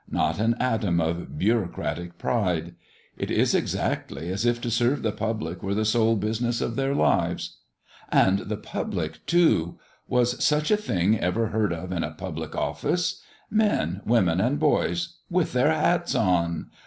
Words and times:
not 0.09 0.39
an 0.39 0.55
atom 0.59 0.99
of 0.99 1.37
bureaucratic 1.37 2.17
pride! 2.17 2.73
It 3.19 3.29
is 3.29 3.53
exactly 3.53 4.29
as 4.29 4.47
if 4.47 4.59
to 4.61 4.71
serve 4.71 5.03
the 5.03 5.11
public 5.11 5.61
were 5.61 5.75
the 5.75 5.85
sole 5.85 6.15
business 6.15 6.59
of 6.59 6.75
their 6.75 6.95
lives. 6.95 7.57
And 8.09 8.39
the 8.39 8.57
public 8.57 9.23
too! 9.27 9.77
Was 10.07 10.43
such 10.43 10.71
a 10.71 10.75
thing 10.77 11.19
ever 11.19 11.49
heard 11.49 11.71
of 11.71 11.91
in 11.91 12.03
a 12.03 12.09
public 12.15 12.55
office? 12.55 13.21
Men, 13.51 14.01
women, 14.03 14.41
and 14.41 14.59
boys, 14.59 15.17
with 15.29 15.53
their 15.53 15.71
hats 15.71 16.15
on! 16.15 16.71